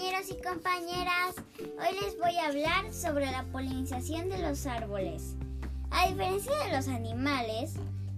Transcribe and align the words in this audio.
compañeros 0.00 0.30
y 0.30 0.42
compañeras, 0.42 1.34
hoy 1.58 2.00
les 2.02 2.18
voy 2.18 2.34
a 2.38 2.46
hablar 2.46 2.90
sobre 2.90 3.26
la 3.30 3.44
polinización 3.52 4.30
de 4.30 4.38
los 4.38 4.64
árboles. 4.64 5.34
A 5.90 6.08
diferencia 6.08 6.52
de 6.64 6.72
los 6.74 6.88
animales, 6.88 7.74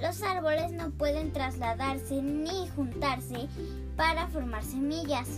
los 0.00 0.22
árboles 0.22 0.72
no 0.72 0.90
pueden 0.92 1.32
trasladarse 1.32 2.22
ni 2.22 2.66
juntarse 2.68 3.48
para 3.94 4.26
formar 4.28 4.64
semillas. 4.64 5.28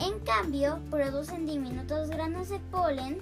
En 0.00 0.18
cambio, 0.20 0.78
producen 0.90 1.46
diminutos 1.46 2.08
granos 2.08 2.48
de 2.48 2.58
polen 2.70 3.18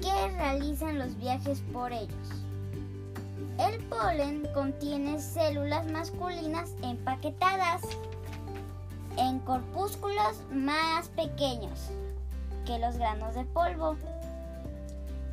que 0.00 0.28
realizan 0.38 0.98
los 0.98 1.18
viajes 1.18 1.60
por 1.70 1.92
ellos. 1.92 2.28
El 3.58 3.84
polen 3.84 4.48
contiene 4.54 5.20
células 5.20 5.86
masculinas 5.90 6.70
empaquetadas 6.82 7.82
en 9.16 9.40
corpúsculos 9.40 10.42
más 10.52 11.08
pequeños 11.08 11.90
que 12.64 12.78
los 12.78 12.96
granos 12.96 13.34
de 13.34 13.44
polvo. 13.44 13.96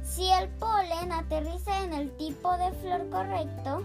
Si 0.04 0.30
el 0.30 0.50
polen 0.50 1.12
aterriza 1.12 1.84
en 1.84 1.94
el 1.94 2.16
tipo 2.18 2.56
de 2.58 2.72
flor 2.74 3.10
correcto, 3.10 3.84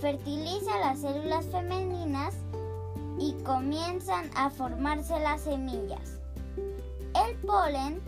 fertiliza 0.00 0.78
las 0.78 1.00
células 1.00 1.46
femeninas 1.46 2.34
y 3.18 3.32
comienzan 3.44 4.30
a 4.34 4.50
formarse 4.50 5.18
las 5.20 5.42
semillas. 5.42 6.18
El 6.56 7.36
polen 7.38 8.00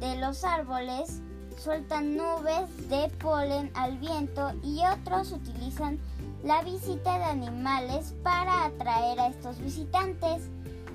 de 0.00 0.16
los 0.16 0.42
árboles 0.44 1.20
sueltan 1.58 2.16
nubes 2.16 2.88
de 2.88 3.08
polen 3.18 3.70
al 3.74 3.98
viento 3.98 4.52
y 4.62 4.80
otros 4.86 5.32
utilizan 5.32 5.98
la 6.42 6.62
visita 6.62 7.18
de 7.18 7.24
animales 7.24 8.14
para 8.22 8.66
atraer 8.66 9.20
a 9.20 9.28
estos 9.28 9.58
visitantes. 9.58 10.48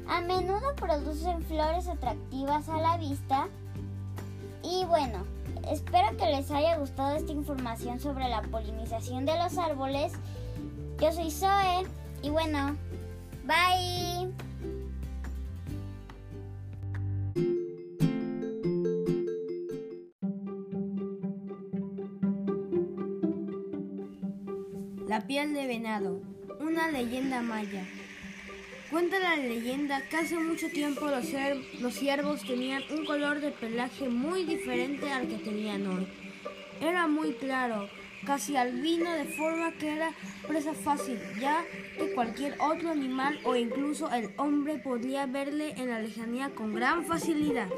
A 0.08 0.22
menudo 0.22 0.76
producen 0.76 1.44
flores 1.44 1.88
atractivas 1.88 2.68
a 2.70 2.78
la 2.78 2.98
vista. 2.98 3.48
Y 4.64 4.86
bueno, 4.86 5.26
espero 5.70 6.16
que 6.18 6.26
les 6.26 6.52
haya 6.52 6.78
gustado 6.78 7.16
esta 7.16 7.32
información 7.32 8.00
sobre 8.00 8.30
la 8.30 8.42
polinización 8.42 9.26
de 9.26 9.38
los 9.38 9.58
árboles. 9.58 10.14
Yo 11.00 11.12
soy 11.12 11.32
Zoe 11.32 11.88
y 12.22 12.30
bueno, 12.30 12.78
bye. 13.46 14.53
La 25.14 25.22
piel 25.22 25.54
de 25.54 25.68
venado, 25.68 26.24
una 26.60 26.90
leyenda 26.90 27.44
maya. 27.44 27.86
Cuenta 28.90 29.20
la 29.20 29.36
leyenda 29.36 30.02
que 30.10 30.18
hace 30.18 30.40
mucho 30.40 30.70
tiempo 30.70 31.06
los, 31.06 31.94
ciervos 31.94 32.42
tenían 32.42 32.82
un 32.90 33.06
color 33.06 33.40
de 33.40 33.52
pelaje 33.52 34.10
muy 34.10 34.44
diferente 34.44 35.12
al 35.12 35.28
que 35.28 35.36
tenían 35.36 35.86
hoy. 35.86 36.08
Era 36.82 37.06
muy 37.06 37.34
claro, 37.34 37.88
casi 38.26 38.56
albino, 38.56 39.14
de 39.14 39.26
forma 39.26 39.74
que 39.74 39.94
era 39.94 40.10
presa 40.48 40.74
fácil, 40.74 41.20
ya 41.40 41.64
que 41.96 42.16
cualquier 42.16 42.56
otro 42.60 42.90
animal 42.90 43.40
o 43.44 43.56
incluso 43.56 44.12
el 44.12 44.32
hombre 44.38 44.80
podía 44.80 45.28
verle 45.28 45.76
en 45.78 45.92
la 45.92 46.00
lejanía 46.00 46.50
con 46.56 46.74
gran 46.74 47.06
facilidad. 47.06 47.70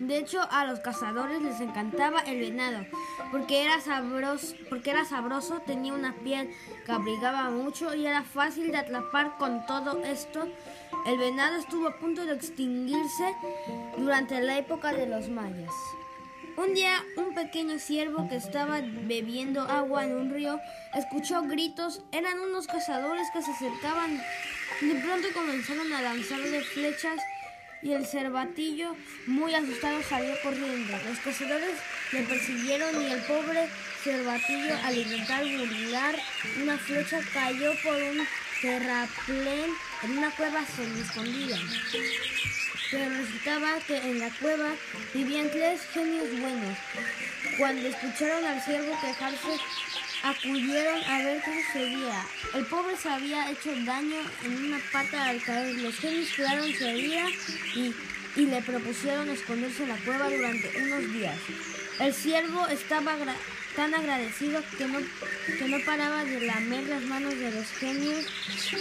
De 0.00 0.18
hecho, 0.18 0.40
a 0.50 0.66
los 0.66 0.80
cazadores 0.80 1.40
les 1.40 1.60
encantaba 1.60 2.20
el 2.20 2.40
venado, 2.40 2.84
porque 3.30 3.64
era 3.64 3.80
sabroso, 3.80 4.56
porque 4.68 4.90
era 4.90 5.04
sabroso, 5.04 5.60
tenía 5.64 5.92
una 5.92 6.14
piel 6.14 6.50
que 6.84 6.92
abrigaba 6.92 7.48
mucho 7.50 7.94
y 7.94 8.04
era 8.04 8.22
fácil 8.24 8.72
de 8.72 8.78
atrapar 8.78 9.36
con 9.38 9.64
todo 9.66 10.02
esto. 10.04 10.48
El 11.06 11.18
venado 11.18 11.56
estuvo 11.56 11.86
a 11.86 11.98
punto 11.98 12.24
de 12.24 12.34
extinguirse 12.34 13.36
durante 13.96 14.40
la 14.40 14.58
época 14.58 14.92
de 14.92 15.06
los 15.06 15.28
mayas. 15.28 15.72
Un 16.56 16.72
día, 16.72 17.02
un 17.16 17.34
pequeño 17.34 17.78
ciervo 17.78 18.28
que 18.28 18.36
estaba 18.36 18.80
bebiendo 18.80 19.62
agua 19.62 20.04
en 20.04 20.16
un 20.16 20.30
río 20.30 20.60
escuchó 20.94 21.42
gritos. 21.42 22.02
Eran 22.12 22.38
unos 22.40 22.68
cazadores 22.68 23.26
que 23.32 23.42
se 23.42 23.50
acercaban. 23.50 24.22
De 24.80 24.94
pronto 24.96 25.28
comenzaron 25.34 25.92
a 25.92 26.02
lanzarle 26.02 26.62
flechas 26.62 27.20
y 27.84 27.92
el 27.92 28.06
cervatillo, 28.06 28.96
muy 29.26 29.54
asustado, 29.54 30.02
salió 30.02 30.34
corriendo. 30.42 30.98
Los 31.06 31.18
cazadores 31.18 31.74
le 32.12 32.22
persiguieron 32.22 33.02
y 33.02 33.12
el 33.12 33.20
pobre 33.20 33.68
cervatillo, 34.02 34.74
al 34.84 34.96
intentar 34.96 35.44
burlar 35.44 36.16
una 36.62 36.78
flecha, 36.78 37.20
cayó 37.34 37.72
por 37.82 37.94
un 37.94 38.26
terraplén 38.62 39.70
en 40.02 40.18
una 40.18 40.30
cueva 40.30 40.64
semi-escondida. 40.64 41.58
Pero 42.90 43.10
resultaba 43.10 43.78
que 43.86 43.98
en 43.98 44.18
la 44.18 44.30
cueva 44.30 44.70
vivían 45.12 45.50
tres 45.50 45.82
genios 45.92 46.40
buenos. 46.40 46.78
Cuando 47.58 47.86
escucharon 47.86 48.46
al 48.46 48.62
ciervo 48.62 48.98
quejarse, 48.98 49.60
acudieron 50.24 51.04
a 51.04 51.18
ver 51.18 51.42
qué 51.42 51.64
sucedía. 51.64 52.26
El 52.54 52.64
pobre 52.66 52.96
se 52.96 53.10
había 53.10 53.50
hecho 53.50 53.70
daño 53.84 54.16
en 54.42 54.64
una 54.64 54.80
pata 54.90 55.28
al 55.28 55.42
caer. 55.42 55.76
Los 55.76 55.96
genios 55.96 56.30
curaron 56.34 56.72
su 56.72 56.84
herida 56.84 57.28
y, 57.74 57.94
y, 58.36 58.46
le 58.46 58.62
propusieron 58.62 59.28
esconderse 59.28 59.82
en 59.82 59.90
la 59.90 59.96
cueva 59.96 60.30
durante 60.30 60.72
unos 60.82 61.12
días. 61.12 61.36
El 62.00 62.14
ciervo 62.14 62.66
estaba 62.68 63.16
tan 63.76 63.94
agradecido 63.94 64.62
que 64.78 64.86
no, 64.86 64.98
que 65.58 65.68
no 65.68 65.78
paraba 65.84 66.24
de 66.24 66.40
lamer 66.40 66.84
las 66.84 67.02
manos 67.02 67.36
de 67.36 67.50
los 67.50 67.66
genios 67.72 68.24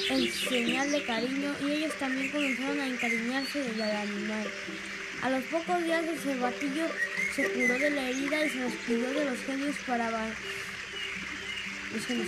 en 0.10 0.32
señal 0.32 0.92
de 0.92 1.04
cariño 1.04 1.54
y 1.62 1.72
ellos 1.72 1.94
también 2.00 2.32
comenzaron 2.32 2.80
a 2.80 2.88
encariñarse 2.88 3.60
del 3.60 3.82
animal. 3.82 4.48
A 5.22 5.30
los 5.30 5.44
pocos 5.46 5.84
días 5.84 6.06
el 6.06 6.20
cervatillo 6.20 6.86
se 7.36 7.50
curó 7.50 7.74
de 7.74 7.90
la 7.90 8.10
herida 8.10 8.46
y 8.46 8.50
se 8.50 8.60
despidió 8.60 9.10
de 9.10 9.26
los 9.26 9.40
genios 9.40 9.76
para 9.86 10.10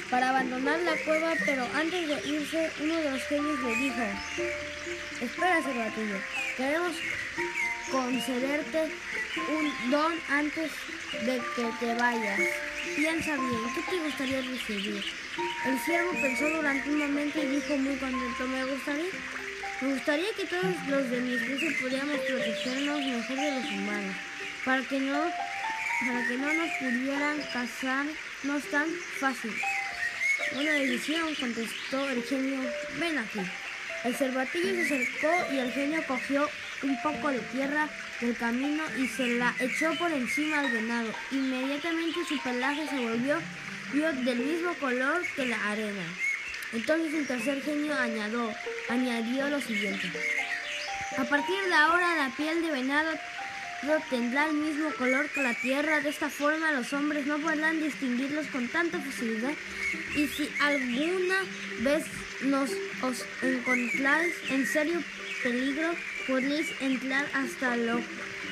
para 0.10 0.30
abandonar 0.30 0.80
la 0.80 0.96
cueva, 1.04 1.34
pero 1.44 1.68
antes 1.74 2.08
de 2.08 2.30
irse, 2.30 2.72
uno 2.82 2.96
de 2.96 3.12
los 3.12 3.24
genios 3.24 3.60
le 3.62 3.76
dijo, 3.76 4.02
espera, 5.22 5.62
Cervatillo, 5.64 6.18
queremos 6.56 6.96
concederte 7.92 8.92
un 9.50 9.92
don 9.92 10.14
antes 10.30 10.72
de 11.26 11.42
que 11.56 11.66
te 11.80 11.96
vayas. 11.96 12.40
Piensa 12.96 13.36
bien, 13.36 13.62
¿qué 13.74 13.82
te 13.90 14.04
gustaría 14.04 14.42
recibir? 14.42 15.04
El 15.66 15.80
ciervo 15.80 16.12
pensó 16.22 16.50
durante 16.50 16.90
un 16.90 17.00
momento 17.00 17.40
y 17.42 17.48
dijo 17.48 17.78
muy 17.78 17.96
contento, 17.96 18.48
me 18.48 18.66
gustaría, 18.66 19.12
me 19.82 19.94
gustaría 19.94 20.34
que 20.38 20.46
todos 20.46 20.88
los 20.88 21.10
de 21.10 21.22
mi 21.22 21.34
especie 21.34 21.72
pudiéramos 21.82 22.20
protegernos 22.20 23.00
mejor 23.00 23.38
de 23.38 23.52
los 23.52 23.72
humanos, 23.72 24.16
para 24.64 24.82
que 24.84 25.00
no, 25.00 25.24
para 26.08 26.28
que 26.28 26.38
no 26.38 26.54
nos 26.54 26.70
pudieran 26.80 27.38
cazar 27.52 28.06
no 28.46 28.58
es 28.58 28.66
tan 28.70 28.88
fácil. 29.20 29.54
Una 30.54 30.72
decisión, 30.72 31.36
contestó 31.36 32.10
el 32.10 32.24
genio. 32.24 32.60
Ven 33.00 33.18
aquí. 33.18 33.40
El 34.04 34.16
cervatillo 34.16 34.76
se 34.76 34.82
acercó 34.82 35.54
y 35.54 35.58
el 35.58 35.72
genio 35.72 36.04
cogió 36.08 36.48
un 36.84 37.02
poco 37.02 37.30
de 37.30 37.40
tierra 37.40 37.90
del 38.22 38.38
camino 38.38 38.84
y 38.98 39.08
se 39.08 39.28
la 39.38 39.56
echó 39.60 39.96
por 39.98 40.12
encima 40.12 40.60
al 40.60 40.72
venado. 40.72 41.12
Inmediatamente 41.32 42.20
su 42.28 42.40
pelaje 42.40 42.88
se 42.88 43.00
volvió 43.00 43.40
del 43.94 44.38
mismo 44.38 44.74
color 44.76 45.22
que 45.36 45.46
la 45.46 45.72
arena. 45.72 46.04
Entonces 46.74 47.14
el 47.14 47.28
tercer 47.28 47.64
genio 47.64 47.96
añadió, 47.96 48.54
añadió 48.90 49.50
lo 49.50 49.62
siguiente. 49.62 50.12
A 51.18 51.24
partir 51.24 51.64
de 51.68 51.74
ahora 51.74 52.16
la 52.16 52.36
piel 52.36 52.62
de 52.62 52.72
venado 52.72 53.12
tendrá 54.10 54.48
el 54.48 54.54
mismo 54.54 54.90
color 54.98 55.30
que 55.30 55.42
la 55.42 55.54
tierra. 55.54 56.02
De 56.02 56.10
esta 56.10 56.30
forma 56.30 56.72
los 56.72 56.92
hombres 56.94 57.26
no 57.26 57.38
podrán 57.40 57.82
distinguirlos 57.82 58.48
con 58.48 58.68
tanta 58.68 59.00
facilidad. 59.00 59.54
Y 60.16 60.28
si 60.28 60.50
alguna 60.62 61.36
vez 61.82 62.06
nos 62.42 62.70
os 63.02 63.26
encontráis 63.42 64.34
en 64.50 64.66
serio 64.66 65.02
peligro, 65.44 65.94
podréis 66.28 66.68
entrar 66.82 67.26
hasta 67.34 67.78
lo, 67.78 68.00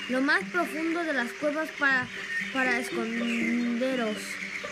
lo 0.10 0.22
más 0.22 0.44
profundo 0.52 1.04
de 1.04 1.14
las 1.14 1.32
cuevas 1.34 1.70
para, 1.80 2.08
para 2.54 2.80
esconderos. 2.80 4.18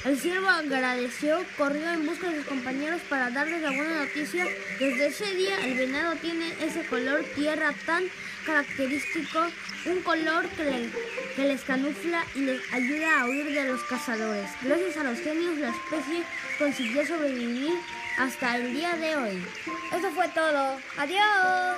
El 0.06 0.18
ciervo 0.18 0.48
agradeció, 0.48 1.46
corrió 1.58 1.92
en 1.92 2.06
busca 2.06 2.30
de 2.30 2.38
sus 2.38 2.46
compañeros 2.46 3.02
para 3.08 3.30
darles 3.30 3.62
la 3.62 3.72
buena 3.72 4.06
noticia. 4.06 4.46
Desde 4.80 5.08
ese 5.08 5.36
día 5.36 5.64
el 5.64 5.78
venado 5.78 6.16
tiene 6.16 6.54
ese 6.62 6.84
color 6.86 7.24
tierra 7.36 7.74
tan 7.86 8.04
característico, 8.46 9.40
un 9.86 10.02
color 10.02 10.48
que, 10.50 10.90
que 11.36 11.44
les 11.44 11.62
camufla 11.62 12.26
y 12.34 12.40
les 12.40 12.74
ayuda 12.74 13.22
a 13.22 13.26
huir 13.26 13.54
de 13.54 13.66
los 13.66 13.84
cazadores. 13.84 14.50
Gracias 14.64 14.98
a 14.98 15.04
los 15.04 15.20
genios 15.20 15.58
la 15.58 15.70
especie 15.70 16.24
consiguió 16.58 17.06
sobrevivir 17.06 17.74
hasta 18.18 18.58
el 18.58 18.74
día 18.74 18.96
de 18.96 19.16
hoy. 19.18 19.44
Eso 19.92 20.10
fue 20.12 20.28
todo. 20.30 20.80
Adiós. 20.98 21.78